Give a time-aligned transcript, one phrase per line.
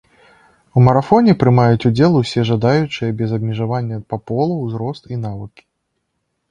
[0.79, 5.63] У марафоне прымаюць удзел усе жадаючыя без абмежавання па полу, ўзрост і навыкі.